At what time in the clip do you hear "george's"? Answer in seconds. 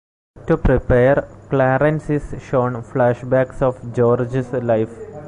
3.93-4.51